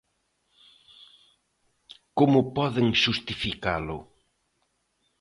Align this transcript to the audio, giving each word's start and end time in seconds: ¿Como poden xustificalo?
¿Como 2.17 2.39
poden 2.57 2.87
xustificalo? 3.01 3.97